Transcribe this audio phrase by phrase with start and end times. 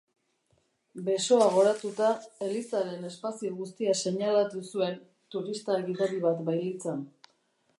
[1.09, 2.07] Besoa goratuta,
[2.45, 4.97] elizaren espazio guztia seinalatu zuen,
[5.37, 7.05] turista-gidari bat bailitzan.